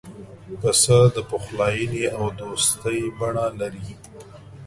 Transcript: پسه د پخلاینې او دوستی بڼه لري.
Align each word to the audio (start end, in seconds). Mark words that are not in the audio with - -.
پسه 0.61 0.97
د 1.15 1.17
پخلاینې 1.29 2.05
او 2.17 2.25
دوستی 2.39 2.99
بڼه 3.17 3.45
لري. 3.59 3.89